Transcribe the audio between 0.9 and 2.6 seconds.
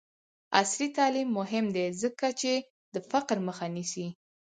تعلیم مهم دی ځکه چې